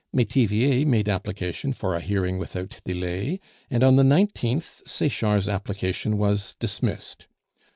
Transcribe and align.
Metivier 0.11 0.83
made 0.83 1.07
application 1.07 1.73
for 1.73 1.93
a 1.93 1.99
hearing 2.01 2.39
without 2.39 2.79
delay, 2.83 3.39
and 3.69 3.83
on 3.83 3.97
the 3.97 4.01
19th, 4.01 4.81
Sechard's 4.87 5.47
application 5.47 6.17
was 6.17 6.55
dismissed. 6.57 7.27